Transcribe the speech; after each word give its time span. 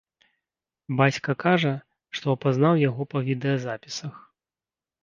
Бацька 1.01 1.35
кажа, 1.45 1.73
што 2.17 2.25
апазнаў 2.37 2.83
яго 2.89 3.03
па 3.13 3.19
відэазапісах. 3.31 4.15